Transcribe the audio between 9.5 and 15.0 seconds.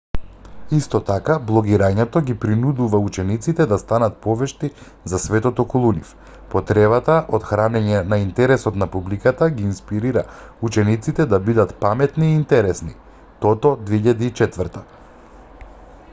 ги инспирира учениците да бидат паметни и интересни toto 2004